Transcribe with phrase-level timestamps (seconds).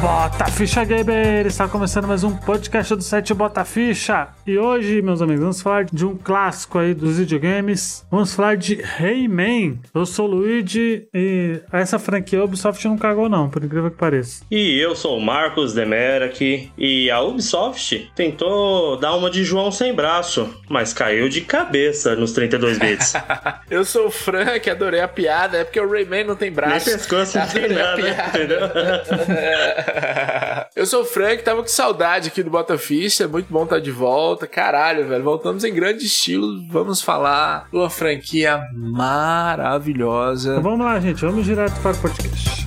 [0.00, 1.46] Bota Ficha Gamer!
[1.46, 4.28] Está começando mais um podcast do site Bota Ficha.
[4.46, 8.04] E hoje, meus amigos, vamos falar de um clássico aí dos videogames.
[8.10, 9.80] Vamos falar de Rayman.
[9.94, 14.44] Eu sou o Luigi e essa franquia Ubisoft não cagou não, por incrível que pareça.
[14.50, 19.94] E eu sou o Marcos Demerak e a Ubisoft tentou dar uma de João sem
[19.94, 23.14] braço, mas caiu de cabeça nos 32 bits.
[23.70, 26.86] eu sou o Frank, adorei a piada, é porque o Rayman não tem braço.
[26.86, 28.60] Nem pescoço, não tem nada, entendeu?
[30.74, 33.90] Eu sou o Frank, tava com saudade aqui do Botafish, é muito bom estar de
[33.90, 34.46] volta.
[34.46, 36.66] Caralho, velho, voltamos em grande estilo.
[36.68, 40.60] Vamos falar de uma franquia maravilhosa.
[40.60, 42.65] Vamos lá, gente, vamos direto para o podcast.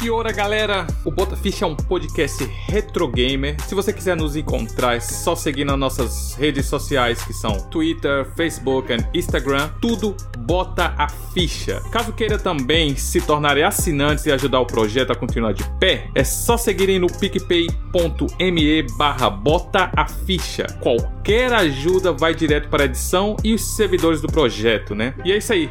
[0.00, 0.86] Que hora, galera!
[1.04, 3.62] O Botafish é um podcast retro gamer.
[3.66, 8.24] Se você quiser nos encontrar, é só seguir nas nossas redes sociais que são Twitter,
[8.34, 9.68] Facebook e Instagram.
[9.78, 11.82] Tudo Bota a Ficha.
[11.92, 16.24] Caso queira também se tornar assinantes e ajudar o projeto a continuar de pé, é
[16.24, 20.64] só seguirem no picpay.me barra Bota a Ficha.
[20.80, 25.12] Qualquer ajuda vai direto para a edição e os servidores do projeto, né?
[25.26, 25.70] E é isso aí.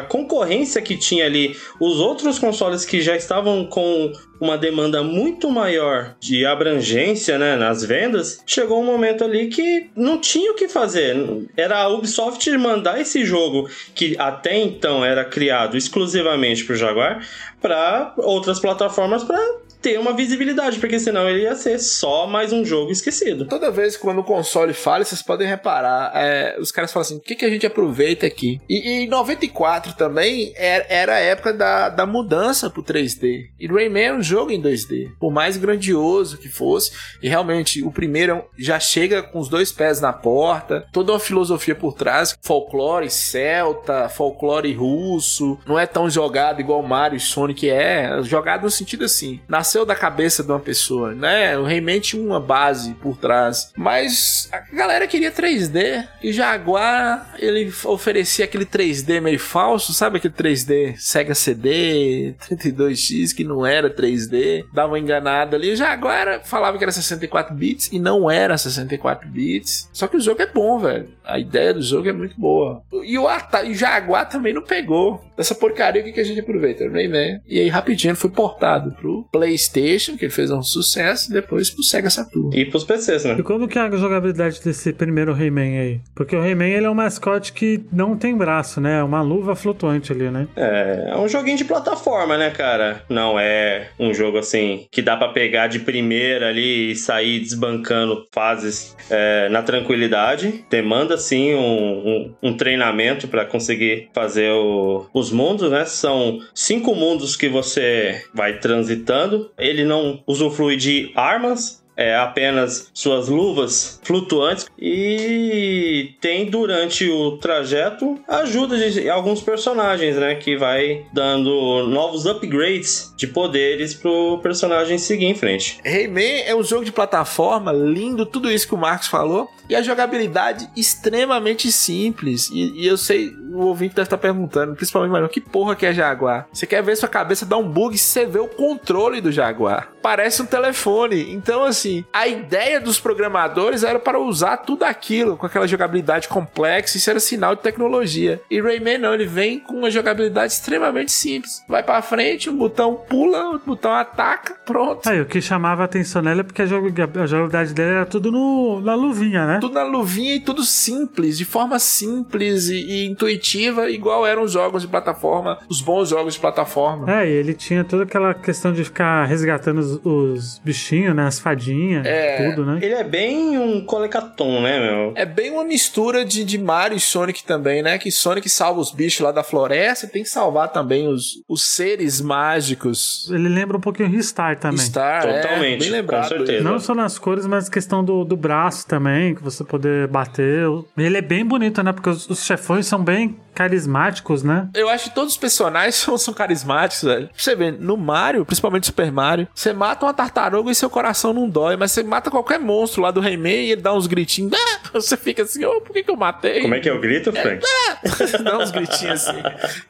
[0.08, 6.16] concorrência que tinha ali, os outros consoles que já estavam com uma demanda muito maior
[6.18, 11.16] de abrangência né, nas vendas, chegou um momento ali que não tinha o que fazer.
[11.56, 17.26] Era a Ubisoft mandar esse jogo, que até então era criado exclusivamente para o Jaguar,
[17.60, 19.38] para outras plataformas para
[19.82, 23.46] ter uma visibilidade, porque senão ele ia ser só mais um jogo esquecido.
[23.46, 27.16] Toda vez que quando o console falha, vocês podem reparar, é, os caras falam assim,
[27.16, 28.60] o que, que a gente aproveita aqui?
[28.68, 33.46] E, em 94 também era, era a época da, da mudança pro 3D.
[33.58, 35.10] E Rayman é um jogo em 2D.
[35.18, 40.00] Por mais grandioso que fosse, e realmente o primeiro já chega com os dois pés
[40.00, 46.60] na porta, toda uma filosofia por trás, folclore celta, folclore russo, não é tão jogado
[46.60, 49.40] igual Mario e Sonic é, jogado no sentido assim,
[49.72, 51.56] nasceu da cabeça de uma pessoa, né?
[51.56, 57.72] O Rayman tinha uma base por trás, mas a galera queria 3D e Jaguar ele
[57.84, 64.66] oferecia aquele 3D meio falso, sabe aquele 3D Sega CD 32X que não era 3D,
[64.74, 65.72] dava uma enganada ali.
[65.72, 69.88] O Jaguar falava que era 64 bits e não era 64 bits.
[69.90, 71.08] Só que o jogo é bom, velho.
[71.24, 72.82] A ideia do jogo é muito boa.
[73.04, 75.22] E o, Ata e o Jaguar também não pegou.
[75.36, 77.40] Essa porcaria que a gente aproveita, Rayman.
[77.46, 81.70] E aí rapidinho ele foi portado pro PlayStation, que ele fez um sucesso, e depois
[81.70, 82.50] pro Sega Saturn.
[82.56, 83.36] E pros PCs, né?
[83.38, 86.00] E como que é a jogabilidade desse primeiro Rayman aí?
[86.14, 89.00] Porque o Rayman ele é um mascote que não tem braço, né?
[89.00, 90.46] É uma luva flutuante ali, né?
[90.56, 93.02] É, é um joguinho de plataforma, né, cara?
[93.08, 98.26] Não é um jogo assim que dá pra pegar de primeira ali e sair desbancando
[98.32, 100.64] fases é, na tranquilidade.
[100.68, 105.84] Demanda sim um, um, um treinamento pra conseguir fazer o- os mundos, né?
[105.84, 109.50] São cinco mundos que você vai transitando.
[109.58, 118.18] Ele não usufrui de armas, é apenas suas luvas flutuantes e tem durante o trajeto
[118.26, 125.26] ajuda de alguns personagens, né, que vai dando novos upgrades de poderes pro personagem seguir
[125.26, 125.80] em frente.
[125.84, 129.82] Rayman é um jogo de plataforma lindo, tudo isso que o Marcos falou, e a
[129.82, 132.48] jogabilidade extremamente simples.
[132.50, 135.92] E, e eu sei, o ouvinte deve estar perguntando, principalmente, mano, que porra que é
[135.92, 136.46] Jaguar?
[136.52, 139.88] Você quer ver sua cabeça dar um bug se você vê o controle do Jaguar.
[140.02, 141.32] Parece um telefone.
[141.32, 146.96] Então, assim, a ideia dos programadores era para usar tudo aquilo com aquela jogabilidade complexa,
[146.96, 148.40] isso era sinal de tecnologia.
[148.50, 151.62] E Rayman não, ele vem com uma jogabilidade extremamente simples.
[151.68, 155.08] Vai pra frente, um botão pula, o botão ataca, pronto.
[155.08, 158.06] Aí, o que chamava a atenção nela é porque a joga- a jogabilidade dele era
[158.06, 159.51] tudo no, na luvinha, né?
[159.60, 164.52] Tudo na luvinha e tudo simples, de forma simples e, e intuitiva, igual eram os
[164.52, 167.10] jogos de plataforma, os bons jogos de plataforma.
[167.12, 171.26] É, e ele tinha toda aquela questão de ficar resgatando os, os bichinhos, né?
[171.26, 172.50] As fadinhas, É.
[172.50, 172.78] tudo, né?
[172.82, 175.12] Ele é bem um colecaton, né, meu?
[175.14, 177.98] É bem uma mistura de, de Mario e Sonic também, né?
[177.98, 182.20] Que Sonic salva os bichos lá da floresta, tem que salvar também os, os seres
[182.20, 183.28] mágicos.
[183.30, 184.78] Ele lembra um pouquinho Ristar também.
[184.78, 186.22] Star, é, Totalmente, bem lembrado.
[186.28, 186.62] com certeza.
[186.64, 190.66] Não só nas cores, mas questão do, do braço também, que você poder bater.
[190.96, 191.92] Ele é bem bonito, né?
[191.92, 194.68] Porque os, os chefões são bem carismáticos, né?
[194.74, 197.28] Eu acho que todos os personagens são, são carismáticos, velho.
[197.28, 201.32] Pra você ver, no Mario, principalmente Super Mario, você mata uma tartaruga e seu coração
[201.32, 204.52] não dói, mas você mata qualquer monstro lá do Rayman e ele dá uns gritinhos.
[204.54, 204.90] Ah!
[204.94, 206.60] Você fica assim, ô, por que, que eu matei?
[206.60, 207.64] Como é que é o grito, Frank?
[208.44, 209.42] Dá uns gritinhos assim.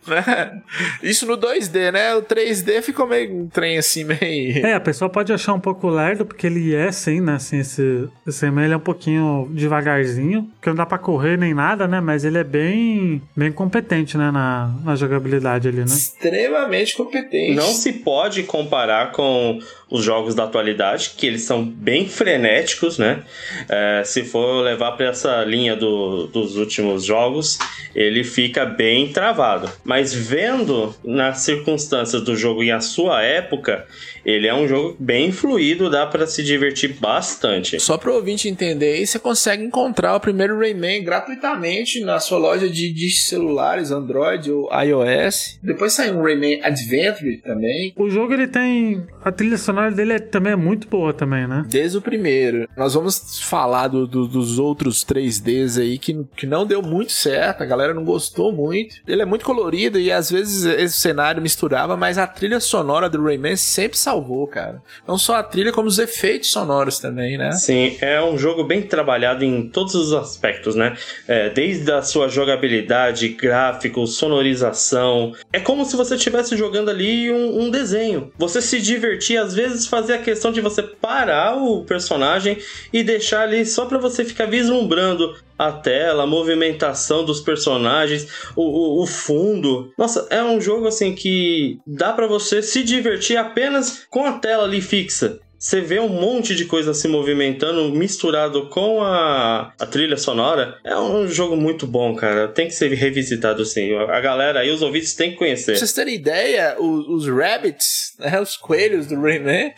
[0.06, 0.62] né?
[1.02, 2.14] Isso no 2D, né?
[2.14, 4.64] O 3D ficou meio um trem assim, meio.
[4.64, 7.34] É, a pessoa pode achar um pouco lerdo, porque ele é, sim, né?
[7.34, 11.54] Assim, esse, esse Rayman, ele é um pouquinho devagarzinho, porque não dá pra correr nem
[11.54, 12.00] nada, né?
[12.00, 14.30] Mas ele é bem, bem competente, né?
[14.30, 15.84] Na, na jogabilidade ali, né?
[15.84, 17.54] Extremamente competente.
[17.54, 19.58] Não se pode comparar com
[19.94, 23.22] os jogos da atualidade, que eles são bem frenéticos, né?
[23.68, 27.58] É, se for levar para essa linha do- dos últimos jogos,
[27.94, 29.70] ele fica bem travado.
[29.84, 33.86] Mas vendo nas circunstâncias do jogo e a sua época,
[34.24, 37.78] ele é um jogo bem fluido, dá para se divertir bastante.
[37.78, 42.38] Só para o ouvinte entender aí, você consegue encontrar o primeiro Rayman gratuitamente na sua
[42.38, 45.58] loja de, de celulares, Android ou iOS.
[45.62, 47.92] Depois saiu um Rayman Adventure também.
[47.96, 49.04] O jogo, ele tem...
[49.24, 51.64] A trilha sonora dele é- também é muito boa também, né?
[51.68, 52.68] Desde o primeiro.
[52.76, 57.62] Nós vamos falar do- do- dos outros 3Ds aí que, que não deu muito certo,
[57.62, 58.96] a galera não gostou muito.
[59.06, 63.22] Ele é muito colorido e às vezes esse cenário misturava, mas a trilha sonora do
[63.22, 64.82] Rayman sempre salvou, cara.
[65.06, 67.52] Não só a trilha, como os efeitos sonoros também, né?
[67.52, 70.96] Sim, é um jogo bem trabalhado em todos os aspectos, né?
[71.26, 75.32] É, desde a sua jogabilidade, gráfico, sonorização.
[75.52, 78.30] É como se você estivesse jogando ali um, um desenho.
[78.38, 82.58] Você se divertir, às vezes fazer a questão de você parar o personagem
[82.92, 88.26] e deixar ali só pra você ficar vislumbrando a tela, a movimentação dos personagens,
[88.56, 89.92] o, o, o fundo.
[89.96, 94.64] Nossa, é um jogo assim que dá pra você se divertir apenas com a tela
[94.64, 95.38] ali fixa.
[95.62, 100.76] Você vê um monte de coisa se movimentando misturado com a, a trilha sonora.
[100.82, 102.48] É um jogo muito bom, cara.
[102.48, 103.94] Tem que ser revisitado sim.
[103.94, 105.66] A galera aí, os ouvintes têm que conhecer.
[105.70, 109.72] Pra vocês terem ideia, os, os rabbits, né, os coelhos do Rayman,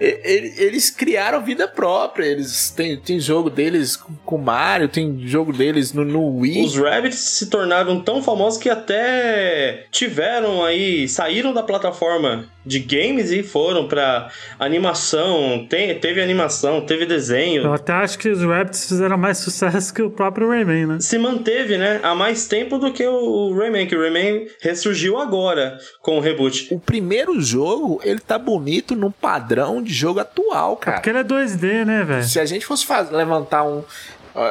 [0.00, 2.24] ele- eles criaram vida própria.
[2.24, 6.64] Eles têm, tem jogo deles com- Mario, tem jogo deles no, no Wii.
[6.64, 13.30] Os Rabbits se tornaram tão famosos que até tiveram aí, saíram da plataforma de games
[13.30, 15.25] e foram pra animação.
[15.68, 17.62] Tem, teve animação, teve desenho.
[17.64, 20.96] Eu até acho que os Rabbits fizeram mais sucesso que o próprio Rayman, né?
[21.00, 25.78] se manteve, né, há mais tempo do que o Rayman, que o Rayman ressurgiu agora
[26.00, 26.68] com o reboot.
[26.70, 30.98] O primeiro jogo, ele tá bonito num padrão de jogo atual, cara.
[30.98, 32.24] Porque ele é 2D, né, velho?
[32.24, 33.82] Se a gente fosse faz- levantar um.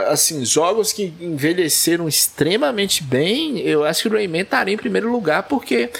[0.08, 5.44] Assim, jogos que envelheceram extremamente bem, eu acho que o Rayman estaria em primeiro lugar,
[5.44, 5.92] porque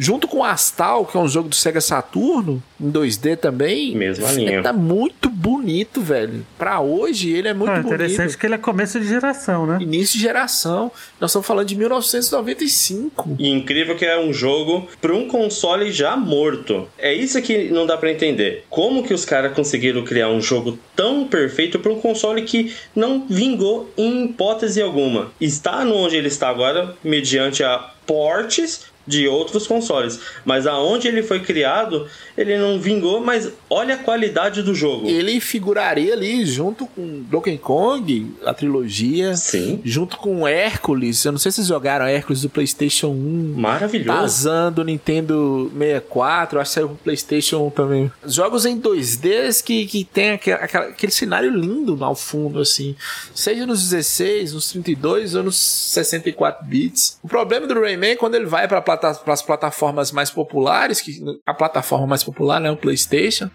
[0.00, 3.94] junto com Astal, que é um jogo do Sega Saturno, em 2D também.
[3.94, 4.62] Mesma linha.
[4.62, 6.44] Tá muito bonito, velho.
[6.58, 7.86] Pra hoje, ele é muito Ah, bonito.
[7.94, 9.76] interessante que ele é começo de geração, né?
[9.80, 10.90] Início de geração.
[11.20, 13.36] Nós estamos falando de 1995.
[13.38, 16.88] E incrível que é um jogo para um console já morto.
[16.98, 18.64] É isso que não dá pra entender.
[18.70, 23.26] Como que os caras conseguiram criar um jogo tão perfeito para um console que não
[23.28, 25.30] vingou em hipótese alguma?
[25.40, 30.20] Está no onde ele está agora, mediante a portes de outros consoles.
[30.44, 32.06] Mas aonde ele foi criado,
[32.38, 35.08] ele não vingou, mas olha a qualidade do jogo.
[35.08, 39.36] Ele figuraria ali junto com Donkey Kong, a trilogia.
[39.36, 41.24] Sim, Junto com Hércules.
[41.24, 43.54] Eu não sei se vocês jogaram Hércules do PlayStation 1.
[43.56, 44.18] maravilhoso.
[44.18, 48.12] Tarzan do Nintendo 64, acho que saiu pro PlayStation 1 também.
[48.24, 52.94] Jogos em 2D que, que tem aquele, aquele cenário lindo ao fundo, assim.
[53.34, 57.18] Seja nos 16, nos 32 ou nos 64 bits.
[57.22, 58.68] O problema do Rayman é quando ele vai
[59.00, 63.50] para as plataformas mais populares, que a plataforma mais popular é o PlayStation,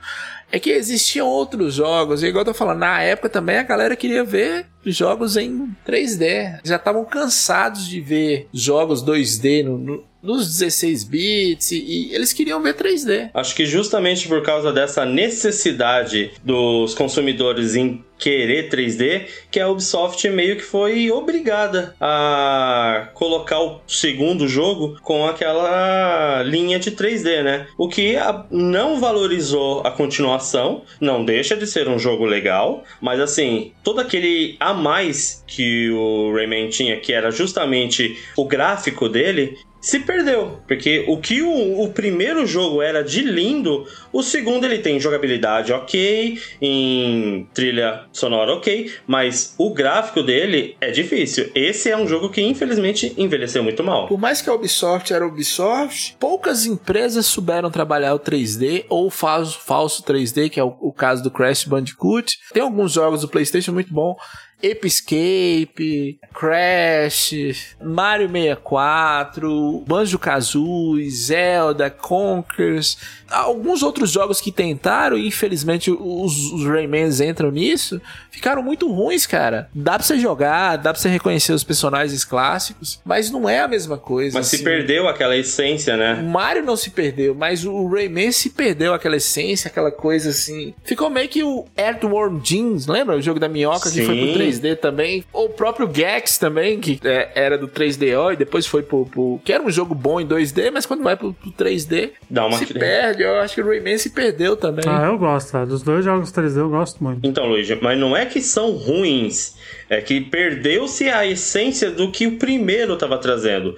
[0.52, 2.24] é que existiam outros jogos.
[2.24, 6.60] E igual eu tô falando, na época também a galera queria ver jogos em 3D.
[6.64, 12.60] Já estavam cansados de ver jogos 2D no- no- nos 16 bits e, eles queriam
[12.62, 13.30] ver 3D.
[13.32, 20.28] Acho que justamente por causa dessa necessidade dos consumidores em querer 3D, que a Ubisoft
[20.30, 27.68] meio que foi obrigada a colocar o segundo jogo com aquela linha de 3D, né?
[27.78, 28.16] O que
[28.50, 34.56] não valorizou a continuação, não deixa de ser um jogo legal, mas assim, todo aquele
[34.62, 40.62] a mais que o Rayman tinha, que era justamente o gráfico dele, se perdeu.
[40.68, 45.72] Porque o que o, o primeiro jogo era de lindo, o segundo ele tem jogabilidade
[45.72, 51.52] ok, em trilha sonora ok, mas o gráfico dele é difícil.
[51.54, 54.08] Esse é um jogo que infelizmente envelheceu muito mal.
[54.08, 59.12] Por mais que a Ubisoft era Ubisoft, poucas empresas souberam trabalhar o 3D ou o
[59.12, 62.40] falso, falso 3D, que é o, o caso do Crash Bandicoot.
[62.52, 64.16] Tem alguns jogos do PlayStation muito bom.
[64.64, 72.98] Ape Escape, Crash, Mario 64, Banjo-Kazooie, Zelda, Conkers,
[73.30, 78.02] alguns outros jogos que tentaram e infelizmente os, os Raymans entram nisso,
[78.32, 79.70] ficaram muito ruins, cara.
[79.74, 83.68] Dá pra você jogar, dá pra você reconhecer os personagens clássicos, mas não é a
[83.68, 84.38] mesma coisa.
[84.38, 84.64] Mas se assim.
[84.66, 86.14] perdeu aquela essência, O né?
[86.22, 90.74] Mario não se perdeu, mas o Rayman se perdeu aquela essência, aquela coisa assim.
[90.84, 93.16] Ficou meio que o Earthworm Jeans, lembra?
[93.18, 94.06] O jogo da minhoca que Sim.
[94.06, 95.24] foi pro 3D também.
[95.34, 99.54] O próprio Gex também, que é, era do 3DO e depois foi pro, pro- Que
[99.56, 102.74] era um jogo bom em 2D, mas quando vai pro, pro 3D, Dá uma se
[102.74, 103.24] perde.
[103.24, 104.86] Eu acho que o Rayman se perdeu também.
[104.88, 105.66] Ah, eu gosto, tá?
[105.66, 107.28] Dos dois jogos 3D eu gosto muito.
[107.28, 109.56] Então, Luigi, mas não é que são ruins,
[109.90, 113.76] é que perdeu-se a essência do que o primeiro estava trazendo.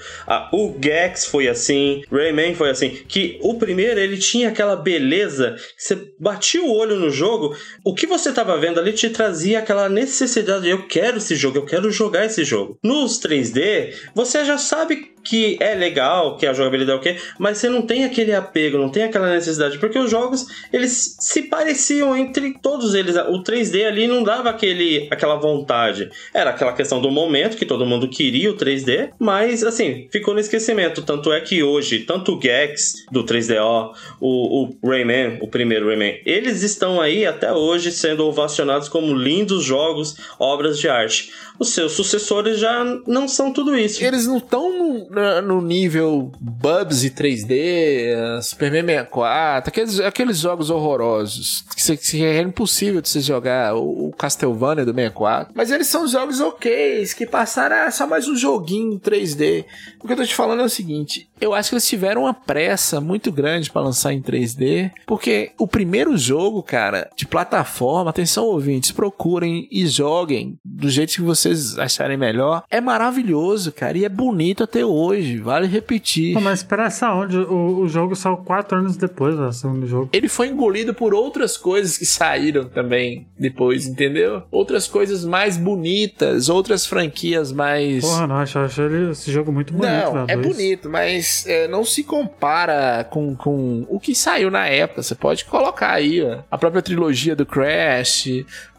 [0.52, 5.98] O Gex foi assim, Rayman foi assim, que o primeiro ele tinha aquela beleza, você
[6.20, 10.64] batia o olho no jogo, o que você estava vendo ali te trazia aquela necessidade,
[10.64, 12.78] de, eu quero esse jogo, eu quero jogar esse jogo.
[12.84, 17.58] Nos 3D, você já sabe que é legal, que a jogabilidade é o quê, mas
[17.58, 22.16] você não tem aquele apego, não tem aquela necessidade, porque os jogos, eles se pareciam
[22.16, 23.16] entre todos eles.
[23.16, 25.97] O 3D ali não dava aquele, aquela vontade.
[26.34, 30.40] Era aquela questão do momento, que todo mundo queria o 3D, mas, assim, ficou no
[30.40, 31.02] esquecimento.
[31.02, 36.22] Tanto é que hoje, tanto o Gex do 3DO, o, o Rayman, o primeiro Rayman,
[36.26, 41.32] eles estão aí até hoje sendo ovacionados como lindos jogos, obras de arte.
[41.60, 44.04] Os seus sucessores já não são tudo isso.
[44.04, 44.72] Eles não estão
[45.10, 52.42] no, no nível Bubsy 3D, eh, Superman 64, aqueles, aqueles jogos horrorosos que, que é
[52.42, 55.54] impossível de você jogar, o, o Castlevania do 64.
[55.56, 59.66] Mas eles são jogos ok, que passaram a só mais um joguinho 3D.
[60.02, 62.34] O que eu tô te falando é o seguinte: eu acho que eles tiveram uma
[62.34, 68.46] pressa muito grande pra lançar em 3D, porque o primeiro jogo, cara, de plataforma, atenção
[68.46, 72.64] ouvintes, procurem e joguem do jeito que vocês acharem melhor.
[72.70, 76.34] É maravilhoso, cara, e é bonito até hoje, vale repetir.
[76.34, 77.38] Pô, mas espera essa onde?
[77.38, 80.10] O, o jogo saiu quatro anos depois do segundo jogo.
[80.14, 84.44] Ele foi engolido por outras coisas que saíram também depois, entendeu?
[84.52, 88.02] Outras coisas mais bonitas, outras franquias mais.
[88.04, 90.26] Porra, não, acho, acho esse jogo muito bonito, Não, velho.
[90.28, 90.48] é dois.
[90.48, 95.04] bonito, mas é, não se compara com, com o que saiu na época.
[95.04, 98.28] Você pode colocar aí ó, a própria trilogia do Crash,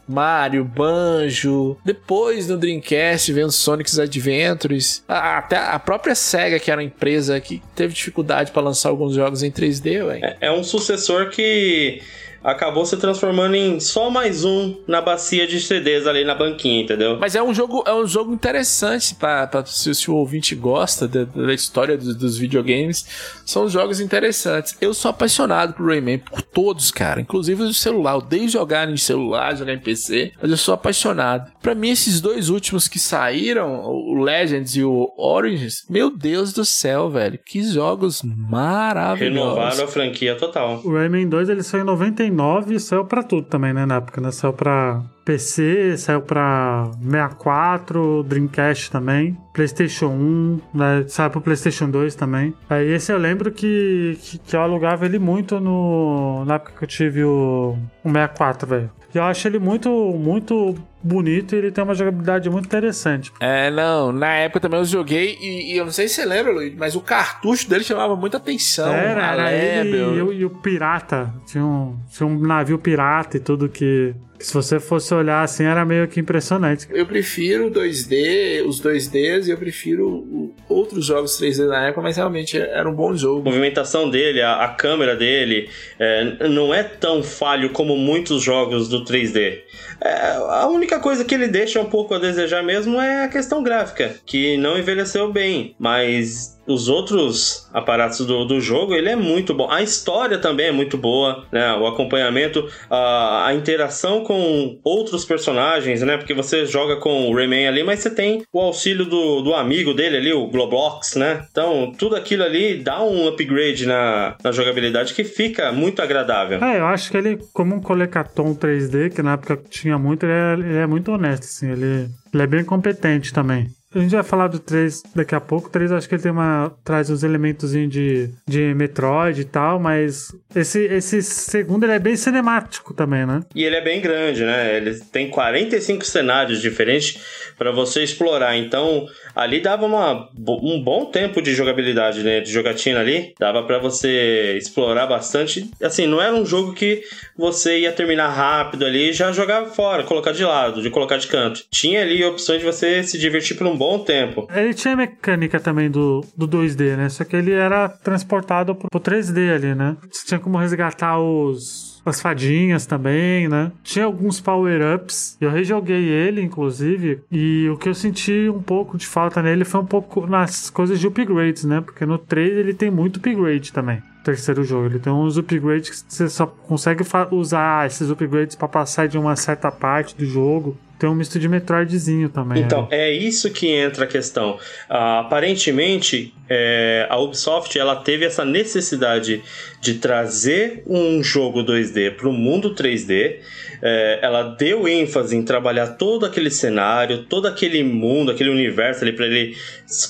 [0.09, 1.77] Mario, Banjo.
[1.85, 5.03] Depois no Dreamcast vem o Sonic's Adventures.
[5.07, 9.13] A- Até a própria SEGA, que era uma empresa que teve dificuldade para lançar alguns
[9.13, 10.19] jogos em 3D, ué.
[10.41, 12.01] É- É um sucessor que
[12.43, 17.17] acabou se transformando em só mais um na bacia de CDs ali na banquinha, entendeu?
[17.19, 21.23] Mas é um jogo, é um jogo interessante para se, se, o ouvinte gosta da,
[21.23, 23.05] da história dos, dos, videogames.
[23.45, 24.77] São jogos interessantes.
[24.79, 27.19] Eu sou apaixonado por Rayman, por todos, cara.
[27.21, 28.13] Inclusive o celular.
[28.13, 31.51] Eu odeio jogar em celular, jogar em PC, mas eu sou apaixonado.
[31.61, 36.63] Para mim, esses dois últimos que saíram, o Legends e o Origins, meu Deus do
[36.63, 37.39] céu, velho.
[37.45, 39.19] Que jogos maravilhosos.
[39.19, 40.81] Renovaram a franquia total.
[40.83, 42.28] O Rayman 2 ele saiu em 99
[42.73, 43.85] e saiu pra tudo também, né?
[43.85, 44.31] Na época, né?
[44.31, 51.05] Saiu pra PC, saiu pra 64, Dreamcast também, PlayStation 1, né?
[51.07, 52.53] saiu pro PlayStation 2 também.
[52.69, 56.83] Aí esse eu lembro que, que, que eu alugava ele muito no, na época que
[56.83, 58.91] eu tive o, o 64, velho.
[59.13, 63.31] Eu acho ele muito, muito bonito e ele tem uma jogabilidade muito interessante.
[63.39, 66.51] É, não, na época também eu joguei e, e eu não sei se você lembra,
[66.51, 68.93] Luiz, mas o cartucho dele chamava muita atenção.
[68.93, 71.33] Era, era ele e, o, e o pirata.
[71.45, 75.83] Tinha um, tinha um navio pirata e tudo que se você fosse olhar assim, era
[75.83, 76.87] meio que impressionante.
[76.89, 82.57] Eu prefiro 2D, os 2Ds, e eu prefiro outros jogos 3D na época, mas realmente
[82.57, 83.41] era um bom jogo.
[83.41, 88.87] A movimentação dele, a, a câmera dele, é, não é tão falho como muitos jogos
[88.87, 89.59] do 3D.
[90.01, 93.61] É, a única coisa que ele deixa um pouco a desejar mesmo é a questão
[93.63, 99.55] gráfica, que não envelheceu bem, mas os outros aparatos do, do jogo, ele é muito
[99.55, 99.69] bom.
[99.71, 101.73] A história também é muito boa, né?
[101.73, 106.15] O acompanhamento, a, a interação com outros personagens, né?
[106.15, 109.95] Porque você joga com o Rayman ali, mas você tem o auxílio do, do amigo
[109.95, 111.43] dele ali, o Globlox, né?
[111.49, 116.63] Então, tudo aquilo ali dá um upgrade na, na jogabilidade que fica muito agradável.
[116.63, 120.33] É, eu acho que ele, como um Colecaton 3D, que na época tinha muito, ele
[120.33, 121.71] é, ele é muito honesto, assim.
[121.71, 123.67] Ele, ele é bem competente também.
[123.93, 125.67] A gente vai falar do 3 daqui a pouco.
[125.67, 126.71] O 3 acho que ele tem uma.
[126.83, 132.15] traz uns elementos de, de Metroid e tal, mas esse, esse segundo ele é bem
[132.15, 133.41] cinemático também, né?
[133.55, 134.77] E ele é bem grande, né?
[134.77, 137.19] Ele tem 45 cenários diferentes
[137.57, 138.55] para você explorar.
[138.55, 142.41] Então, ali dava uma, um bom tempo de jogabilidade, né?
[142.41, 143.33] De jogatina ali.
[143.39, 145.67] Dava para você explorar bastante.
[145.81, 147.01] Assim, não era um jogo que
[147.35, 151.25] você ia terminar rápido ali e já jogar fora, colocar de lado, de colocar de
[151.25, 151.63] canto.
[151.71, 154.45] Tinha ali opções de você se divertir por um bom tempo.
[154.53, 157.07] Ele tinha mecânica também do, do 2D, né?
[157.07, 159.95] Só que ele era transportado pro, pro 3D ali, né?
[160.11, 163.71] Você tinha como resgatar os as fadinhas também, né?
[163.83, 165.37] Tinha alguns power-ups.
[165.39, 169.81] Eu rejoguei ele, inclusive, e o que eu senti um pouco de falta nele foi
[169.81, 171.81] um pouco nas coisas de upgrades, né?
[171.81, 174.87] Porque no 3 ele tem muito upgrade também terceiro jogo.
[174.87, 179.35] Ele tem uns upgrades que você só consegue usar esses upgrades para passar de uma
[179.35, 180.77] certa parte do jogo.
[180.99, 182.61] Tem um misto de Metroidzinho também.
[182.61, 182.87] Então, né?
[182.91, 184.55] é isso que entra a questão.
[184.89, 189.41] Uh, aparentemente, é, a Ubisoft ela teve essa necessidade
[189.79, 193.39] de trazer um jogo 2D para o mundo 3D
[193.81, 199.13] é, ela deu ênfase em trabalhar todo aquele cenário, todo aquele mundo, aquele universo ali
[199.13, 199.55] para ele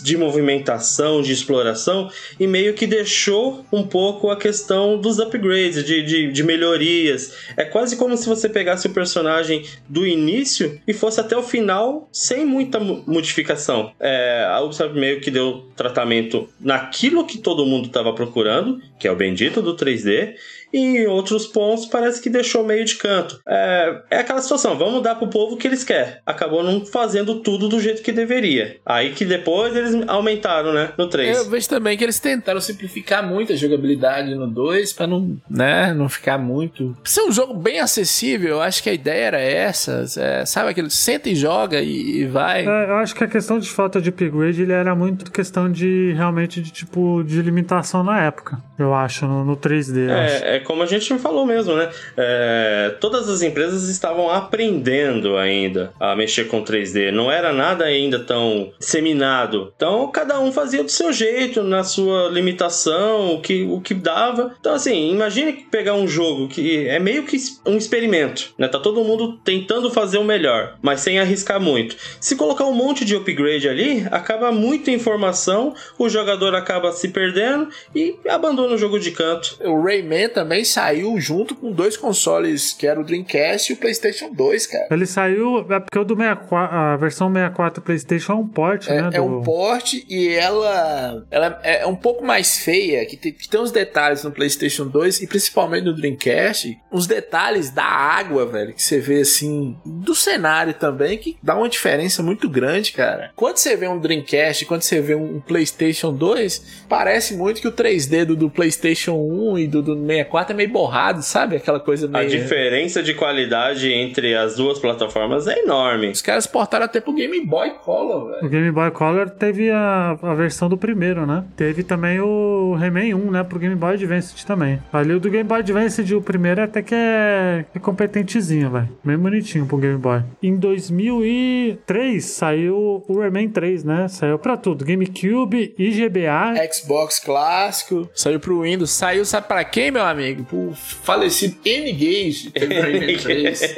[0.04, 6.04] de movimentação, de exploração, e meio que deixou um pouco a questão dos upgrades, de,
[6.04, 7.34] de, de melhorias.
[7.56, 12.10] É quase como se você pegasse o personagem do início e fosse até o final
[12.12, 13.92] sem muita modificação.
[14.00, 16.29] É, a Ubisoft meio que deu tratamento
[16.60, 20.36] naquilo que todo mundo estava procurando, que é o bendito do 3D,
[20.74, 23.40] e em outros pontos parece que deixou meio de canto.
[23.48, 26.14] É, é aquela situação, vamos dar pro povo o que eles querem.
[26.26, 28.78] Acabou não fazendo tudo do jeito que deveria.
[28.86, 31.38] Aí que depois eles aumentaram, né, no 3.
[31.38, 35.94] Eu vejo também que eles tentaram simplificar muito a jogabilidade no 2 para não, né,
[35.94, 36.96] não ficar muito...
[37.04, 40.90] Ser um jogo bem acessível, eu acho que a ideia era essa, é, sabe, aquele
[40.90, 42.66] senta e joga e, e vai.
[42.66, 46.14] É, eu acho que a questão de falta de upgrade, ele era muito questão de,
[46.14, 50.84] realmente, de tipo, de limitação na época, eu acho, no, no 3D, é, é como
[50.84, 51.90] a gente falou mesmo, né?
[52.16, 57.12] É, todas as empresas estavam aprendendo ainda a mexer com 3D.
[57.12, 59.74] Não era nada ainda tão disseminado.
[59.76, 64.56] Então, cada um fazia do seu jeito, na sua limitação, o que, o que dava.
[64.60, 68.68] Então, assim, imagine pegar um jogo que é meio que um experimento, né?
[68.68, 71.96] Tá todo mundo tentando fazer o melhor, mas sem arriscar muito.
[72.20, 77.70] Se colocar um monte de upgrade ali, acaba muita informação, o jogador acaba se perdendo
[77.96, 79.58] e abandona o jogo de canto.
[79.64, 83.78] O Rayman também também saiu junto com dois consoles, que era o Dreamcast e o
[83.78, 84.88] PlayStation 2, cara.
[84.90, 89.00] Ele saiu, é porque o do 64, a versão 64 PlayStation é um port, é,
[89.00, 89.10] né?
[89.14, 89.26] É do...
[89.26, 93.72] um port e ela, ela é um pouco mais feia, que tem, que tem uns
[93.72, 99.00] detalhes no PlayStation 2 e principalmente no Dreamcast, uns detalhes da água, velho, que você
[99.00, 103.32] vê assim, do cenário também, que dá uma diferença muito grande, cara.
[103.36, 107.72] Quando você vê um Dreamcast, quando você vê um PlayStation 2, parece muito que o
[107.72, 111.56] 3D do, do PlayStation 1 e do, do 64 64 é meio borrado, sabe?
[111.56, 112.26] Aquela coisa meio.
[112.26, 116.10] A diferença de qualidade entre as duas plataformas é enorme.
[116.10, 118.46] Os caras portaram até pro Game Boy Color, velho.
[118.46, 121.44] O Game Boy Color teve a, a versão do primeiro, né?
[121.56, 123.44] Teve também o Rayman 1, né?
[123.44, 124.82] Pro Game Boy Advance também.
[124.92, 128.90] Ali o do Game Boy Advance, o primeiro, até que é, é competentezinho, velho.
[129.04, 130.22] Bem bonitinho pro Game Boy.
[130.42, 134.08] Em 2003 saiu o Rayman 3, né?
[134.08, 134.86] Saiu pra tudo.
[134.86, 136.54] GameCube, IGBA.
[136.72, 140.29] Xbox clássico, saiu pro Windows, saiu, sabe pra quem, meu amigo?
[140.36, 143.76] Pro falecido Rayman 3.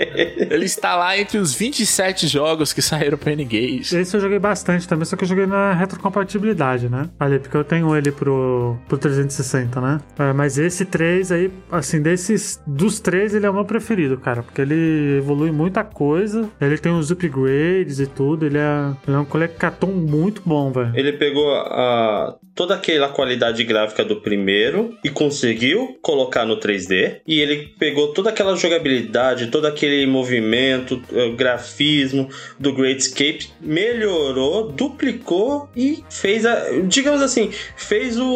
[0.51, 3.97] Ele está lá entre os 27 jogos que saíram pro N-Gage.
[3.97, 7.09] Esse eu joguei bastante também, só que eu joguei na retrocompatibilidade, né?
[7.19, 10.01] Ali, porque eu tenho ele pro, pro 360, né?
[10.17, 12.61] É, mas esse 3 aí, assim, desses.
[12.65, 14.43] Dos três, ele é o meu preferido, cara.
[14.43, 16.49] Porque ele evolui muita coisa.
[16.59, 18.45] Ele tem os upgrades e tudo.
[18.45, 20.91] Ele é, ele é um colecatom muito bom, velho.
[20.95, 27.21] Ele pegou a, toda aquela qualidade gráfica do primeiro e conseguiu colocar no 3D.
[27.25, 34.71] E ele pegou toda aquela jogabilidade, todo aquele movimento, eh, grafismo do Great Escape, melhorou,
[34.71, 36.69] duplicou e fez a.
[36.83, 38.27] Digamos assim, fez o,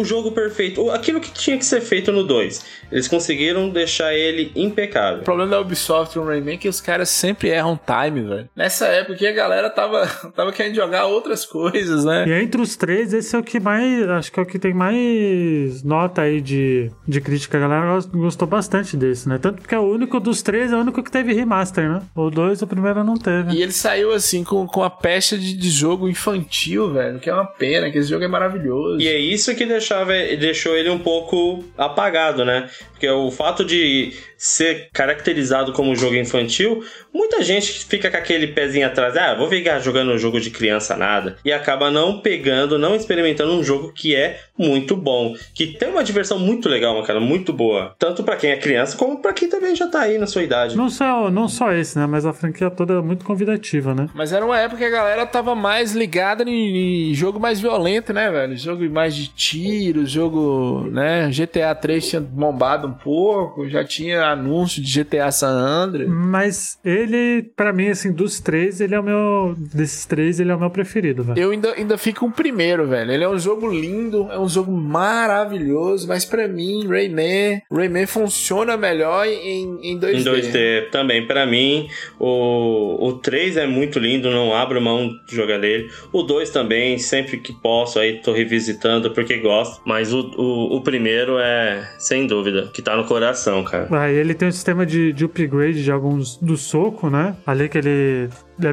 [0.00, 0.90] o jogo perfeito.
[0.90, 2.80] Aquilo que tinha que ser feito no 2.
[2.90, 5.20] Eles conseguiram deixar ele impecável.
[5.20, 8.50] O problema da Ubisoft no Rayman é que os caras sempre erram time, velho.
[8.56, 12.24] Nessa época que a galera tava, tava querendo jogar outras coisas, né?
[12.26, 14.08] E entre os três, esse é o que mais.
[14.08, 17.58] Acho que é o que tem mais nota aí de, de crítica.
[17.58, 19.38] A galera gos- gostou bastante desse, né?
[19.38, 22.02] Tanto porque é o único dos três, é o único que teve remaster, né?
[22.14, 23.52] O dois, o primeiro não teve.
[23.54, 27.18] E ele saiu assim com, com a pecha de, de jogo infantil, velho.
[27.20, 29.00] Que é uma pena, que esse jogo é maravilhoso.
[29.00, 32.68] E é isso que deixava, deixou ele um pouco apagado, né?
[33.00, 36.84] Porque o fato de ser caracterizado como jogo infantil,
[37.14, 40.96] muita gente fica com aquele pezinho atrás, ah, vou ficar jogando um jogo de criança
[40.96, 45.88] nada, e acaba não pegando, não experimentando um jogo que é muito bom, que tem
[45.88, 49.48] uma diversão muito legal, cara, muito boa, tanto pra quem é criança como pra quem
[49.48, 50.76] também já tá aí na sua idade.
[50.76, 52.06] Não só, não só esse, né?
[52.06, 54.08] Mas a franquia toda é muito convidativa, né?
[54.14, 58.12] Mas era uma época que a galera tava mais ligada em, em jogo mais violento,
[58.12, 58.56] né, velho?
[58.56, 61.30] Jogo mais de tiro, jogo, né?
[61.30, 66.08] GTA 3 tinha bombado um pouco, já tinha anúncio de GTA San Andreas.
[66.10, 69.54] Mas ele, pra mim, assim, dos três, ele é o meu.
[69.56, 71.38] Desses três, ele é o meu preferido, velho.
[71.38, 73.10] Eu ainda, ainda fico com o primeiro, velho.
[73.10, 78.76] Ele é um jogo lindo, é um jogo maravilhoso, mas pra mim, Rayman, Rayman funciona
[78.76, 80.14] melhor em, em 2D.
[80.14, 85.34] Em 2D também, pra mim, o, o 3 é muito lindo, não abro mão de
[85.34, 85.88] jogar nele.
[86.12, 89.80] O 2 também, sempre que posso, aí tô revisitando porque gosto.
[89.86, 93.86] Mas o, o, o primeiro é, sem dúvida, que tá no coração, cara.
[94.00, 97.36] Aí ele tem um sistema de, de upgrade de alguns do soco, né?
[97.46, 98.28] Ali que ele,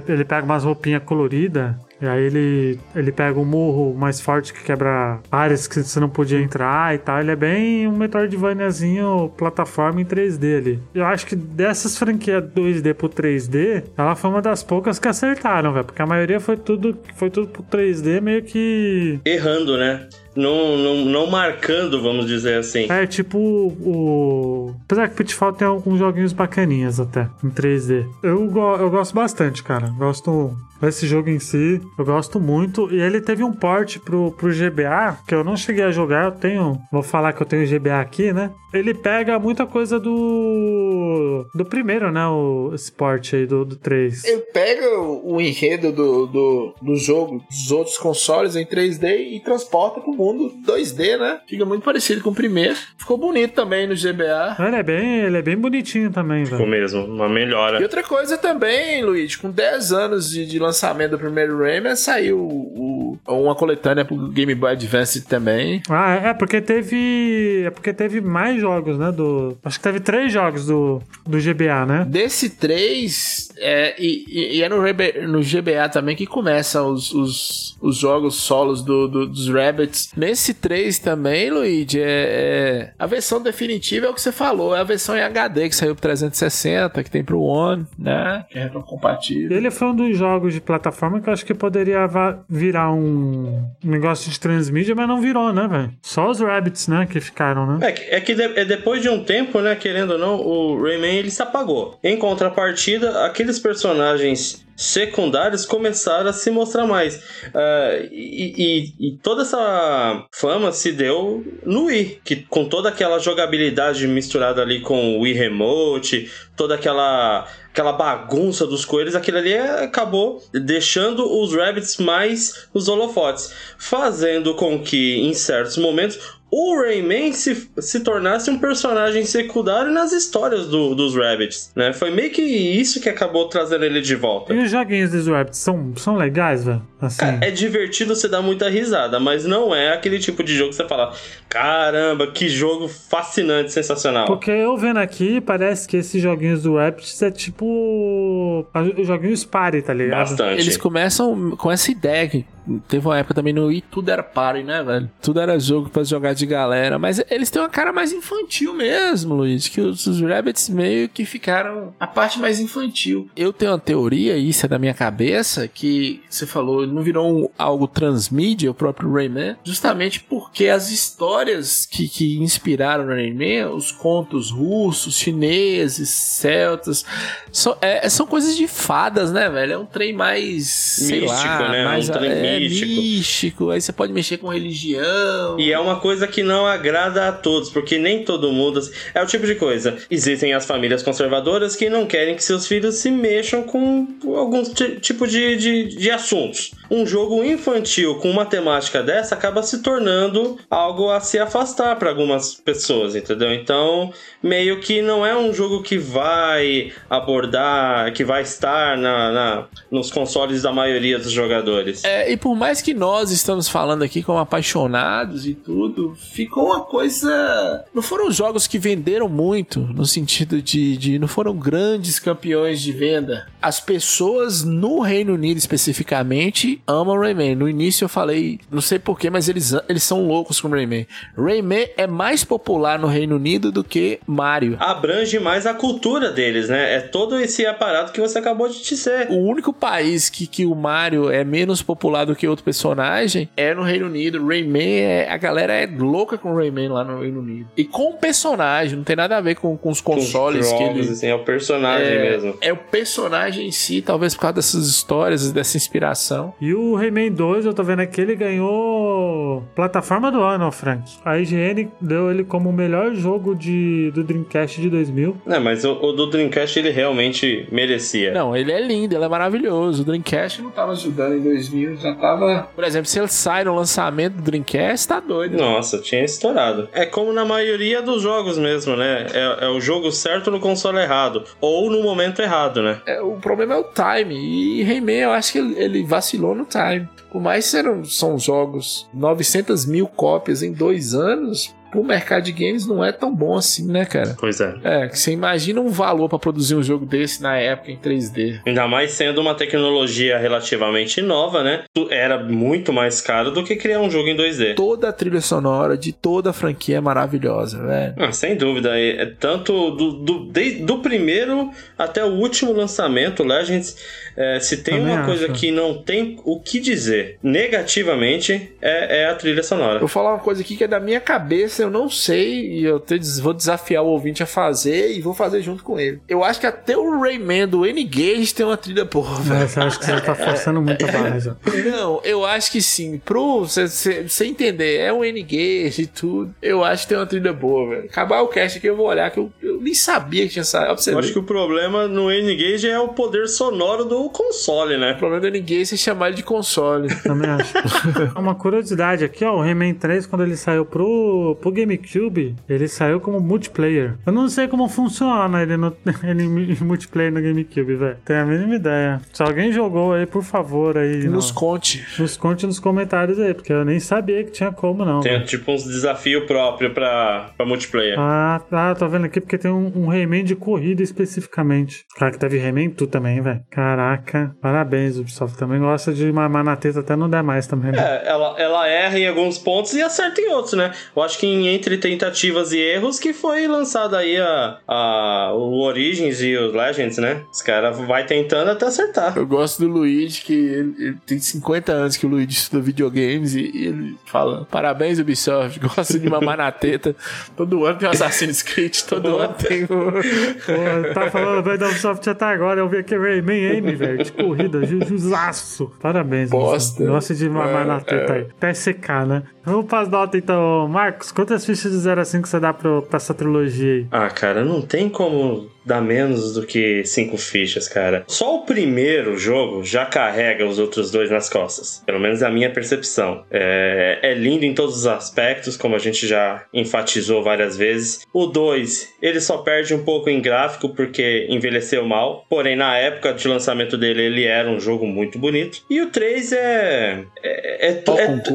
[0.07, 1.75] ele pega umas roupinhas coloridas.
[1.99, 6.09] E aí ele, ele pega um murro mais forte que quebra áreas que você não
[6.09, 7.19] podia entrar e tal.
[7.19, 10.79] Ele é bem um Metroidvaniazinho plataforma em 3D ali.
[10.93, 15.73] Eu acho que dessas franquias 2D pro 3D, ela foi uma das poucas que acertaram,
[15.73, 15.85] velho.
[15.85, 20.07] Porque a maioria foi tudo, foi tudo pro 3D meio que Errando, né?
[20.37, 22.85] Não, não, não marcando, vamos dizer assim.
[22.91, 24.73] É, tipo o.
[24.85, 28.05] Apesar que Pitfall tem alguns joguinhos bacaninhas até, em 3D.
[28.23, 29.87] Eu, go- eu gosto bastante, cara.
[29.97, 31.81] Gosto desse jogo em si.
[31.97, 32.89] Eu gosto muito.
[32.93, 36.25] E ele teve um port pro, pro GBA, que eu não cheguei a jogar.
[36.25, 36.79] Eu tenho.
[36.91, 38.51] Vou falar que eu tenho GBA aqui, né?
[38.73, 41.45] Ele pega muita coisa do.
[41.55, 42.27] Do primeiro, né?
[42.27, 44.23] O, esse port aí do, do 3.
[44.25, 49.39] Ele pega o, o enredo do, do, do jogo dos outros consoles em 3D e
[49.39, 51.39] transporta pro mundo 2D, né?
[51.47, 52.75] Fica muito parecido com o primeiro.
[52.97, 54.55] Ficou bonito também no GBA.
[54.59, 56.69] Ele é bem, ele é bem bonitinho também, Ficou velho.
[56.71, 57.79] mesmo, uma melhora.
[57.79, 62.37] E outra coisa também, Luiz, com 10 anos de, de lançamento do primeiro Rayman, saiu
[62.39, 65.81] o- uma coletânea pro Game Boy Advance também.
[65.89, 67.63] Ah, é porque teve.
[67.65, 69.11] É porque teve mais jogos, né?
[69.11, 69.57] Do.
[69.63, 72.05] Acho que teve três jogos do, do GBA, né?
[72.07, 77.77] Desse 3, é, e, e- e é no, no GBA também que começam os, os,
[77.81, 80.11] os jogos solos do, do- dos Rabbits.
[80.17, 84.79] Nesse 3 também, Luigi, é, é- a versão definitiva é o que você falou, é
[84.79, 88.43] a versão em HD que saiu pro 360, que tem pro One, né?
[88.49, 89.55] Que é retrocompatível.
[89.55, 92.07] Ele foi um dos jogos de plataforma que eu acho que poderia
[92.49, 95.93] virar um negócio de transmídia, mas não virou, né, velho?
[96.01, 97.87] Só os Rabbits, né, que ficaram, né?
[97.87, 100.81] É que, é que de- é depois de um tempo, né, querendo ou não, o
[100.81, 101.99] Rayman ele se apagou.
[102.03, 107.19] Em contrapartida, aqueles personagens secundários começaram a se mostrar mais.
[107.53, 108.53] Ah, e,
[108.99, 114.61] e- e toda essa fama se deu no Wii, que com toda aquela jogabilidade misturada
[114.61, 121.31] ali com o Wii Remote, toda aquela aquela bagunça dos coelhos, aquilo ali acabou deixando
[121.39, 127.99] os Rabbits mais nos holofotes, fazendo com que em certos momentos o Rayman se, se
[127.99, 131.93] tornasse um personagem secundário nas histórias do, dos Rabbits, né?
[131.93, 134.55] Foi meio que isso que acabou trazendo ele de volta.
[134.55, 136.81] E os joguinhos dos Rabbits são, são legais, velho?
[136.99, 137.23] Assim.
[137.41, 140.77] É, é divertido, você dá muita risada, mas não é aquele tipo de jogo que
[140.77, 141.13] você fala,
[141.47, 144.25] caramba, que jogo fascinante, sensacional.
[144.25, 148.65] Porque eu vendo aqui, parece que esses joguinhos do Rabbits é tipo.
[148.97, 150.29] Os joguinhos party, tá ligado?
[150.29, 150.59] Bastante.
[150.59, 152.45] Eles começam com essa ideia que
[152.87, 155.09] teve uma época também no Wii, tudo era party, né, velho?
[155.21, 156.97] Tudo era jogo pra jogar de galera.
[156.99, 159.67] Mas eles têm uma cara mais infantil mesmo, Luiz.
[159.67, 163.29] Que os, os Rabbits meio que ficaram a parte mais infantil.
[163.35, 167.49] Eu tenho uma teoria, isso é da minha cabeça, que você falou, não virou um,
[167.57, 173.91] algo transmídia, o próprio Rayman, justamente porque as histórias que, que inspiraram o Rayman, os
[173.91, 177.05] contos russos, chineses, celtas,
[177.51, 179.73] são, é, são coisas de fadas, né, velho?
[179.73, 180.67] É um trem mais.
[180.67, 181.85] sei Místico, lá, né?
[181.85, 183.01] Mais, Um trem é, místico.
[183.01, 183.69] místico.
[183.69, 185.59] Aí você pode mexer com religião.
[185.59, 188.79] E é uma coisa que não agrada a todos, porque nem todo mundo.
[189.13, 189.97] É o tipo de coisa.
[190.09, 194.99] Existem as famílias conservadoras que não querem que seus filhos se mexam com algum ti-
[194.99, 196.71] tipo de, de, de assuntos.
[196.89, 202.09] Um jogo infantil com uma temática dessa acaba se tornando algo a se afastar para
[202.09, 203.53] algumas pessoas, entendeu?
[203.53, 209.65] Então, meio que não é um jogo que vai abordar, que vai estar na, na-
[209.91, 212.03] nos consoles da maioria dos jogadores.
[212.03, 216.81] É, e por mais que nós estamos falando aqui como apaixonados e tudo, ficou uma
[216.81, 217.85] coisa.
[217.93, 222.91] Não foram jogos que venderam muito, no sentido de, de não foram grandes campeões de
[222.91, 223.47] venda.
[223.61, 227.55] As pessoas no Reino Unido especificamente amam Rayman.
[227.55, 231.07] No início eu falei, não sei porquê, mas eles, eles são loucos com Rayman.
[231.37, 234.77] Rayman é mais popular no Reino Unido do que Mario.
[234.79, 236.95] Abrange mais a cultura deles, né?
[236.95, 239.27] É todo esse aparato que você acabou de dizer.
[239.29, 243.73] O único país que, que o Mario é menos popular do que outro personagem é
[243.73, 244.45] no Reino Unido.
[244.45, 247.69] Rayman, é, a galera é louca com Rayman lá no Reino Unido.
[247.77, 250.77] E com o personagem, não tem nada a ver com, com os Com consoles que
[250.77, 251.09] jogos, ele.
[251.11, 252.57] assim, é o personagem É, mesmo.
[252.61, 256.53] é o personagem em si, talvez por causa dessas histórias, dessa inspiração.
[256.59, 261.03] E o Rayman 2, eu tô vendo aqui, ele ganhou plataforma do ano, Frank.
[261.23, 265.37] A IGN deu ele como o melhor jogo de, do Dreamcast de 2000.
[265.45, 268.33] Não, mas o, o do Dreamcast ele realmente merecia.
[268.33, 270.01] Não, ele é lindo, ele é maravilhoso.
[270.01, 272.67] O Dreamcast não tava ajudando em 2000, já tava.
[272.75, 275.57] Por exemplo, se ele sai no lançamento do Dreamcast, tá doido.
[275.57, 276.89] Nossa, tinha estourado.
[276.93, 279.27] É como na maioria dos jogos mesmo, né?
[279.33, 281.43] É, é o jogo certo no console errado.
[281.61, 283.01] Ou no momento errado, né?
[283.05, 284.35] É, o problema é o time.
[284.35, 287.07] E Rayman, eu acho que ele, ele vacilou no time.
[287.31, 292.85] Por mais que são jogos 900 mil cópias em dois anos, pro mercado de games
[292.85, 294.35] não é tão bom assim, né, cara?
[294.39, 294.75] Pois é.
[294.83, 298.59] É, que você imagina um valor pra produzir um jogo desse na época em 3D.
[298.65, 301.83] Ainda mais sendo uma tecnologia relativamente nova, né?
[302.09, 304.75] Era muito mais caro do que criar um jogo em 2D.
[304.75, 308.13] Toda a trilha sonora de toda a franquia é maravilhosa, velho.
[308.17, 308.97] Ah, sem dúvida.
[308.99, 313.95] É é tanto do, do, desde- do primeiro até o último lançamento, Legends.
[314.35, 315.53] é, se tem Também uma coisa acho.
[315.53, 319.95] que não tem o que dizer negativamente, é, é a trilha sonora.
[319.95, 322.83] Eu vou falar uma coisa aqui que é da minha cabeça, eu não sei, e
[322.85, 326.19] eu te- vou desafiar o ouvinte a fazer e vou fazer junto com ele.
[326.27, 329.69] Eu acho que até o Rayman do N-Gage tem uma trilha boa, velho.
[329.75, 331.55] Eu acho que você tá forçando muito a barra já.
[331.91, 333.19] Não, eu acho que sim.
[333.23, 336.53] Pro você entender, é um N-Gage e tudo.
[336.61, 338.05] Eu acho que tem uma trilha boa, velho.
[338.05, 340.91] Acabar o cast aqui, eu vou olhar, que eu, eu nem sabia que tinha saído.
[340.91, 341.19] Eu ver.
[341.19, 345.13] acho que o problema no N-Gage é o poder sonoro do console, né?
[345.13, 347.13] O problema do N-Gage é você chamar ele de console.
[347.23, 347.73] Também acho.
[348.37, 349.55] Uma curiosidade aqui, ó.
[349.57, 354.15] O Rayman 3, quando ele saiu pro, pro GameCube, ele saiu como multiplayer.
[354.25, 358.17] Eu não sei como funciona ele no ele multiplayer no GameCube, velho.
[358.25, 359.21] Tenho a mínima ideia.
[359.33, 361.23] Se alguém jogou aí, por favor, aí.
[361.27, 362.05] Nos no- conte.
[362.19, 365.19] nos conte nos comentários aí, porque eu nem sabia que tinha como, não.
[365.21, 365.45] Tem velho.
[365.45, 368.15] tipo uns desafios próprios pra, pra multiplayer.
[368.19, 372.05] Ah, tá, tô vendo aqui porque tem um, um Rayman de corrida especificamente.
[372.17, 373.61] Cara, que teve Rayman tu também, velho.
[373.69, 375.57] Caraca, parabéns, Ubisoft.
[375.57, 377.97] Também gosta de mamar na teta até não der mais também, né?
[377.99, 380.91] É, ela, ela erra em alguns pontos e acerta em outros, né?
[381.15, 385.79] Eu acho que em entre tentativas e erros que foi lançada aí a, a, o
[385.81, 387.41] Origins e os Legends, né?
[387.51, 389.37] Os caras vai tentando até acertar.
[389.37, 393.55] Eu gosto do Luigi, que ele, ele tem 50 anos que o Luigi estuda videogames
[393.55, 397.15] e, e ele fala: Parabéns, Ubisoft, gosta de mamar na teta.
[397.55, 399.87] Todo ano tem um Assassin's Creed, todo ano tem um.
[399.87, 402.79] Pô, tá falando bem da Ubisoft até agora.
[402.81, 405.91] Eu vi aqui Rayman M, velho, de corrida, ju- jusaço.
[406.01, 407.03] Parabéns, Bosta.
[407.03, 407.07] Ubisoft.
[407.17, 408.41] Gosta de mamar É, na teta aí.
[408.57, 409.43] Até secar, né?
[409.63, 410.87] Vamos pras notas então.
[410.87, 414.07] Marcos, quantas fichas de 0 a 5 você dá pro, pra essa trilogia aí?
[414.11, 418.25] Ah, cara, não tem como dá menos do que cinco fichas, cara.
[418.27, 422.03] Só o primeiro jogo já carrega os outros dois nas costas.
[422.05, 423.45] Pelo menos é a minha percepção.
[423.49, 428.25] É, é lindo em todos os aspectos, como a gente já enfatizou várias vezes.
[428.33, 432.45] O 2, ele só perde um pouco em gráfico porque envelheceu mal.
[432.49, 435.83] Porém, na época de lançamento dele, ele era um jogo muito bonito.
[435.89, 437.23] E o 3 é.
[437.41, 438.03] É, é, é,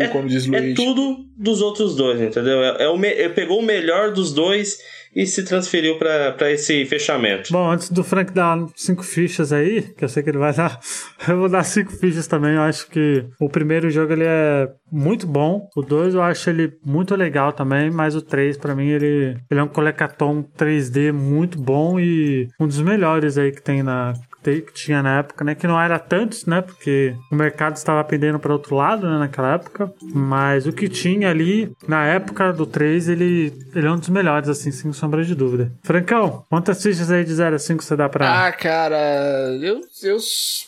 [0.05, 2.63] é- é tudo dos outros dois, entendeu?
[2.63, 4.79] É, é o é- pegou o melhor dos dois
[5.15, 7.53] e se transferiu pra esse fechamento.
[7.53, 10.81] Bom, antes do Frank dar cinco fichas aí, que eu sei que ele vai dar,
[11.29, 12.55] eu vou dar cinco fichas também.
[12.55, 16.73] Eu acho que o primeiro jogo ele é muito bom, o dois eu acho ele
[16.85, 21.59] muito legal também, mas o três pra mim ele, ele é um colecatom 3D muito
[21.59, 25.55] bom e um dos melhores aí que tem na que tinha na época, né?
[25.55, 26.61] Que não era tantos, né?
[26.61, 29.19] Porque o mercado estava pendendo para outro lado, né?
[29.19, 29.93] Naquela época.
[30.03, 34.49] Mas o que tinha ali, na época do 3, ele, ele é um dos melhores,
[34.49, 35.73] assim, sem sombra de dúvida.
[35.83, 38.47] Francão, quantas fichas aí de 0 a 5 você dá pra.
[38.47, 38.97] Ah, cara,
[39.61, 40.19] eu, eu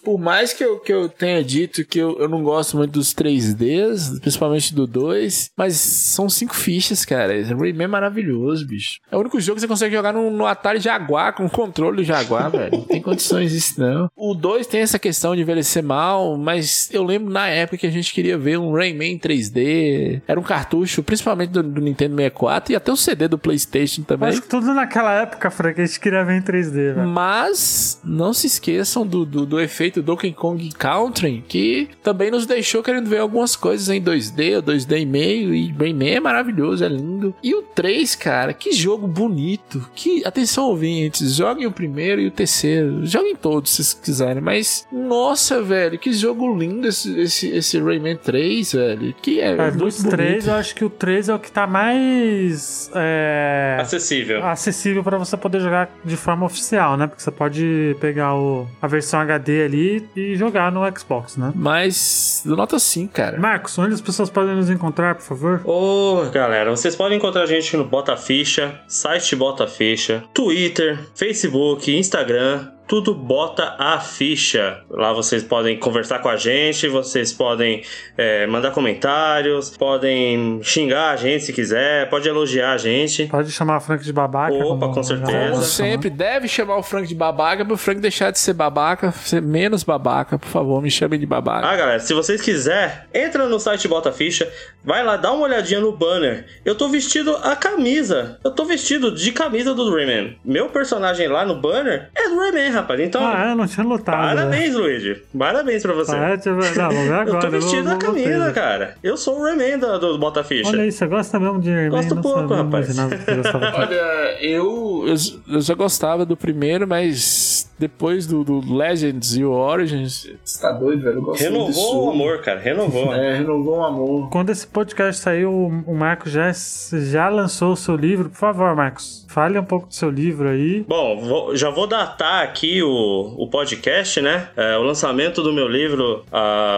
[0.05, 3.15] por mais que eu, que eu tenha dito que eu, eu não gosto muito dos
[3.15, 7.35] 3Ds, principalmente do 2, mas são cinco fichas, cara.
[7.35, 9.01] Esse Rayman é maravilhoso, bicho.
[9.11, 12.05] É o único jogo que você consegue jogar no, no Atari Jaguar, com controle do
[12.05, 12.73] Jaguar, velho.
[12.73, 14.11] Não tem condições disso, não.
[14.17, 17.91] O 2 tem essa questão de envelhecer mal, mas eu lembro na época que a
[17.91, 20.23] gente queria ver um Rayman em 3D.
[20.27, 24.29] Era um cartucho, principalmente do, do Nintendo 64 e até o CD do PlayStation também.
[24.29, 27.09] Acho que tudo naquela época, Frank, a gente queria ver em 3D, velho.
[27.09, 32.83] Mas não se esqueçam do, do, do efeito Donkey Kong Country, que também nos deixou
[32.83, 35.55] querendo ver algumas coisas em 2D ou 2D e meio.
[35.55, 37.35] E Rayman é maravilhoso, é lindo.
[37.43, 39.89] E o 3, cara, que jogo bonito.
[39.95, 43.05] Que atenção, ouvintes, joguem o primeiro e o terceiro.
[43.07, 44.43] Joguem todos se vocês quiserem.
[44.43, 49.15] Mas, nossa, velho, que jogo lindo esse, esse, esse Rayman 3, velho.
[49.21, 50.11] Que é, É, muito dos bonito.
[50.11, 54.45] três, eu acho que o 3 é o que tá mais é, Acessível.
[54.45, 57.07] acessível pra você poder jogar de forma oficial, né?
[57.07, 61.53] Porque você pode pegar o, a versão HD ali e jogar no Xbox, né?
[61.55, 63.39] Mas, nota 5, cara.
[63.39, 65.61] Marcos, onde as pessoas podem nos encontrar, por favor?
[65.65, 71.95] Ô, galera, vocês podem encontrar a gente no Bota Ficha, site Bota Ficha, Twitter, Facebook,
[71.97, 72.69] Instagram.
[72.87, 74.83] Tudo bota a ficha.
[74.91, 77.83] Lá vocês podem conversar com a gente, vocês podem
[78.17, 83.27] é, mandar comentários, podem xingar a gente se quiser, pode elogiar a gente.
[83.27, 84.55] Pode chamar o Frank de babaca.
[84.55, 85.51] Opa, com certeza.
[85.51, 89.41] Como sempre, deve chamar o Frank de babaca pro Frank deixar de ser babaca, ser
[89.41, 91.67] menos babaca, por favor, me chamem de babaca.
[91.67, 94.51] Ah, galera, se vocês quiserem, entra no site Bota Ficha,
[94.85, 96.47] vai lá, dá uma olhadinha no banner.
[96.65, 98.39] Eu tô vestido a camisa.
[98.45, 100.37] Eu tô vestido de camisa do Rayman.
[100.45, 103.01] Meu personagem lá no banner é do Rayman, rapaz.
[103.01, 104.35] Então, Ah, eu não tinha notado.
[104.37, 104.43] né?
[104.43, 105.23] parabéns, Luigi.
[105.39, 106.15] Parabéns pra você.
[106.15, 106.37] Ah, é.
[106.49, 107.29] Não, vamos ver agora.
[107.37, 108.95] eu tô vestido da camisa, cara.
[109.03, 110.69] Eu sou o Rayman do, do Bota Ficha.
[110.69, 111.91] Olha aí, você gosta mesmo de Rayman?
[111.91, 112.97] Gosto pouco, rapaz.
[112.99, 115.15] Olha, eu, eu,
[115.55, 120.29] eu já gostava do primeiro, mas depois do, do Legends e o Origins.
[120.45, 121.17] Você tá doido, velho?
[121.17, 121.99] Eu gosto muito Renovou disso.
[122.05, 122.61] o amor, cara.
[122.61, 123.15] Renovou.
[123.15, 124.31] É, renovou o amor.
[124.31, 125.53] Quando esse podcast saiu,
[125.87, 126.51] o Marcos já,
[126.93, 128.31] já lançou o seu livro.
[128.31, 130.85] Por favor, Marcos, fale um pouco do seu livro aí.
[130.87, 134.49] Bom, vou- já vou datar aqui o, o podcast, né?
[134.57, 136.25] É, o lançamento do meu livro,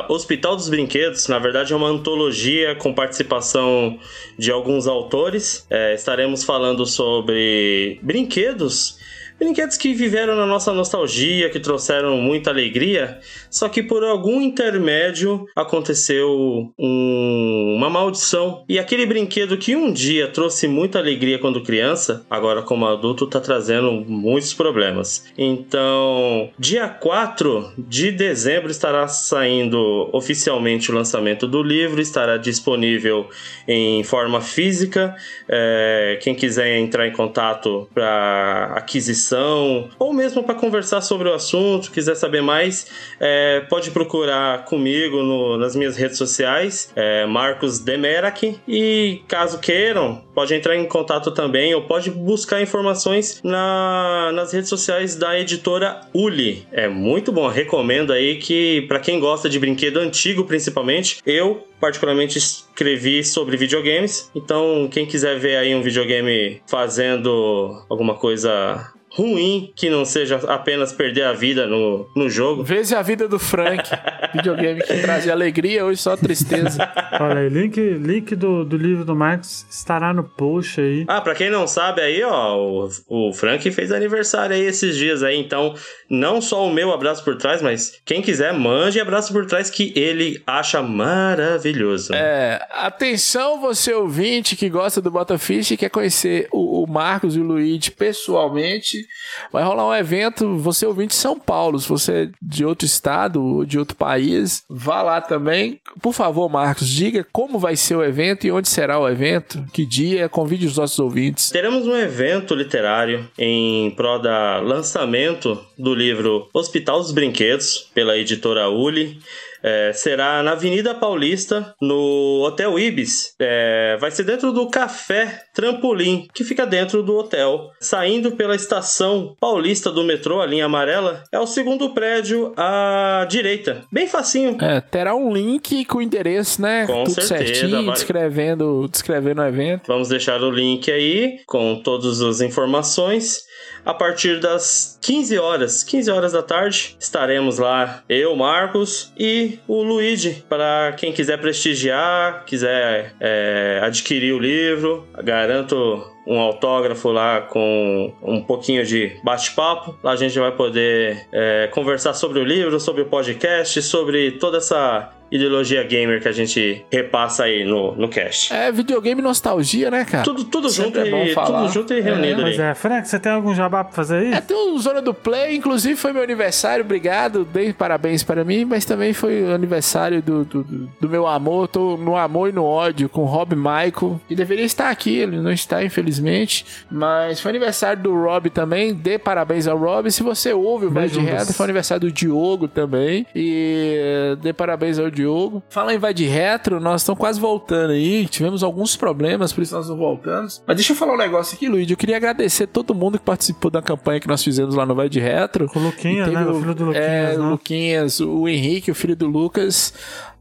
[0.09, 1.28] Hospital dos Brinquedos.
[1.28, 3.98] Na verdade, é uma antologia com participação
[4.38, 5.66] de alguns autores.
[5.70, 8.98] É, estaremos falando sobre brinquedos.
[9.38, 13.18] Brinquedos que viveram na nossa nostalgia, que trouxeram muita alegria,
[13.51, 18.64] só que por algum intermédio aconteceu um- uma maldição.
[18.66, 23.38] E aquele brinquedo que um dia trouxe muita alegria quando criança, agora como adulto tá
[23.38, 25.27] trazendo muitos problemas.
[25.37, 33.29] Então, dia 4 de dezembro estará saindo oficialmente o lançamento do livro, estará disponível
[33.68, 35.14] em forma física.
[35.46, 41.90] É, quem quiser entrar em contato para aquisição ou mesmo para conversar sobre o assunto,
[41.90, 42.86] quiser saber mais,
[43.20, 48.58] é, pode procurar comigo no- nas minhas redes sociais, é, Marcos Demerak.
[48.68, 54.68] E caso queiram, pode entrar em contato também ou pode buscar informações na- nas redes
[54.68, 56.66] sociais da editora Uli.
[56.72, 62.38] É muito bom, recomendo aí que para quem gosta de brinquedo antigo, principalmente, eu particularmente
[62.38, 64.30] escrevi sobre videogames.
[64.34, 70.92] Então, quem quiser ver aí um videogame fazendo alguma coisa ruim, que não seja apenas
[70.92, 72.62] perder a vida no, no jogo.
[72.62, 73.88] Veja a vida do Frank.
[74.35, 76.87] Videogame que trazia alegria, hoje só tristeza.
[77.18, 81.05] Olha aí, link, link do, do livro do Marcos estará no post aí.
[81.09, 85.22] Ah, pra quem não sabe aí, ó, o, o Frank fez aniversário aí esses dias
[85.22, 85.74] aí, então
[86.11, 89.94] não só o meu abraço por trás, mas quem quiser mande abraço por trás que
[89.96, 92.14] ele acha maravilhoso.
[92.14, 97.40] É, atenção você ouvinte que gosta do Botafish e quer conhecer o, o Marcos e
[97.40, 99.05] o Luigi pessoalmente.
[99.52, 103.42] Vai rolar um evento, você ouvinte de São Paulo, se você é de outro estado
[103.42, 105.80] ou de outro país, vá lá também.
[106.00, 109.86] Por favor, Marcos, diga como vai ser o evento e onde será o evento, que
[109.86, 111.50] dia, convide os nossos ouvintes.
[111.50, 118.68] Teremos um evento literário em prol da lançamento do livro Hospital dos Brinquedos, pela editora
[118.68, 119.18] Uli.
[119.62, 123.34] É, será na Avenida Paulista, no Hotel Ibis.
[123.40, 127.70] É, vai ser dentro do Café Trampolim, que fica dentro do hotel.
[127.80, 133.82] Saindo pela estação paulista do metrô, a linha amarela, é o segundo prédio à direita.
[133.92, 134.57] Bem facinho.
[134.61, 136.86] É, terá um link com o endereço, né?
[136.86, 139.86] Com Tudo certeza, certinho, vai- descrevendo, descrevendo o evento.
[139.88, 143.45] Vamos deixar o link aí com todas as informações.
[143.84, 149.80] A partir das 15 horas, 15 horas da tarde, estaremos lá, eu, Marcos e o
[149.82, 155.07] Luigi, para quem quiser prestigiar, quiser é, adquirir o livro.
[155.22, 159.96] Garanto um autógrafo lá com um pouquinho de bate-papo.
[160.02, 164.59] Lá a gente vai poder é, conversar sobre o livro, sobre o podcast, sobre toda
[164.59, 168.53] essa ideologia gamer que a gente repassa aí no, no cast.
[168.53, 170.24] É videogame nostalgia, né, cara?
[170.24, 171.62] Tudo, tudo junto é bom e falar.
[171.62, 172.70] tudo junto e reunido Pois ali.
[172.70, 174.33] é, Frank, você tem algum jabá pra fazer aí?
[174.35, 178.64] É, tem o Zona do Play, inclusive foi meu aniversário, obrigado, dei parabéns para mim,
[178.64, 180.62] mas também foi o aniversário do, do,
[181.01, 184.64] do- meu amor, tô no amor e no ódio com o Rob Michael, que deveria
[184.64, 189.77] estar aqui, ele não está, infelizmente, mas foi aniversário do Rob também, dê parabéns ao
[189.79, 191.20] Rob, se você ouve o Vai de.
[191.20, 195.62] Reto, foi aniversário do Diogo também, e dê parabéns ao Diogo.
[195.68, 199.74] Fala em Vai de Retro, nós estamos quase voltando aí, tivemos alguns problemas, por isso
[199.74, 202.94] nós não voltamos, mas deixa eu falar um negócio aqui, Luiz, eu queria agradecer todo
[202.94, 206.28] mundo que participou da campanha que nós fizemos lá no Vai de Retro, o Luquinhas,
[206.30, 206.38] né?
[206.38, 207.44] teve O filho do Luquinhas, é, né?
[207.44, 209.92] o Luquinhas, o Henrique, o filho do Lucas,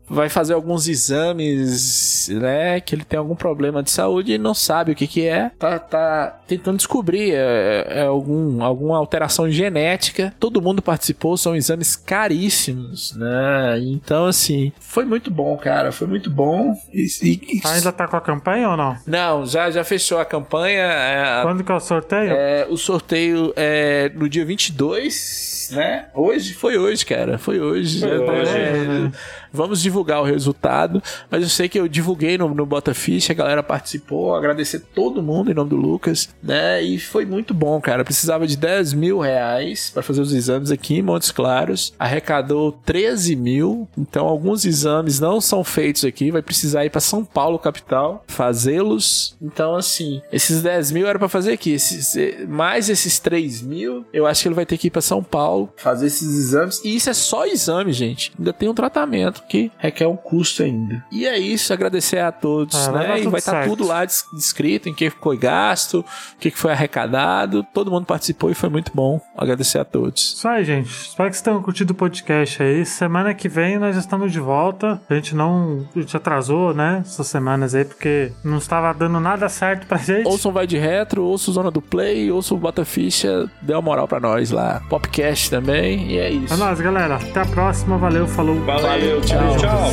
[0.07, 2.79] vai fazer alguns exames, né?
[2.79, 5.51] Que ele tem algum problema de saúde e não sabe o que que é.
[5.57, 10.33] Tá, tá tentando descobrir é, é algum, alguma alteração genética.
[10.39, 13.79] Todo mundo participou, são exames caríssimos, né?
[13.79, 15.91] Então, assim, foi muito bom, cara.
[15.91, 16.73] Foi muito bom.
[16.93, 18.95] E, e- e- Ainda tá com a campanha ou não?
[19.05, 20.83] Não, já, já fechou a campanha.
[20.83, 22.31] é, Quando que é o sorteio?
[22.31, 26.07] é, o sorteio é no dia 22, né?
[26.13, 26.53] Hoje?
[26.53, 27.37] Foi hoje, cara.
[27.37, 27.99] Foi hoje.
[27.99, 28.51] Foi tá- hoje.
[28.57, 29.11] é,
[29.55, 31.01] Vamos divulgar o resultado.
[31.31, 34.35] Mas eu sei que eu divulguei no, no Bota Ficha, a galera participou.
[34.35, 36.81] Agradecer todo mundo em nome do Lucas, né?
[36.83, 38.03] E foi muito bom, cara.
[38.03, 41.93] Precisava de 10 mil reais para fazer os exames aqui em Montes Claros.
[41.97, 43.87] Arrecadou 13 mil.
[43.97, 46.31] Então, alguns exames não são feitos aqui.
[46.31, 49.37] Vai precisar ir para São Paulo, capital, fazê-los.
[49.41, 51.71] Então, assim, esses 10 mil era para fazer aqui.
[51.71, 55.23] Esses, mais esses 3 mil, eu acho que ele vai ter que ir para São
[55.23, 56.81] Paulo fazer esses exames.
[56.83, 58.31] E isso é só exame, gente.
[58.37, 61.03] Ainda tem um tratamento que requer um custo ainda.
[61.11, 63.19] E é isso, agradecer a todos, Ah, vai né?
[63.21, 63.69] E vai estar certo.
[63.69, 67.65] tudo lá des- descrito em que foi gasto, o que foi arrecadado.
[67.73, 69.19] Todo mundo participou e foi muito bom.
[69.37, 70.33] Agradecer a todos.
[70.37, 70.89] Isso aí, gente.
[70.89, 72.85] Espero que vocês tenham curtido o podcast aí.
[72.85, 75.01] Semana que vem nós já estamos de volta.
[75.09, 75.87] A gente não.
[75.95, 77.01] A gente atrasou, né?
[77.05, 80.27] Essas semanas aí, porque não estava dando nada certo pra gente.
[80.27, 84.19] Ouçam Vai de Retro, ouçam Zona do Play, ouçam Bota Ficha, dê uma moral pra
[84.19, 84.81] nós lá.
[84.89, 86.53] Popcast também, e é isso.
[86.53, 87.15] É nóis, galera.
[87.15, 87.97] Até a próxima.
[87.97, 88.59] Valeu, falou.
[88.61, 89.57] Valeu, tchau.
[89.57, 89.57] tchau.
[89.57, 89.91] tchau.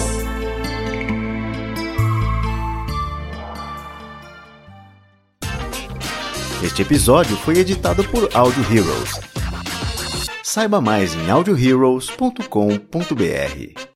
[6.62, 9.20] Este episódio foi editado por Audio Heroes.
[10.44, 13.91] Saiba mais em audioheroes.com.br.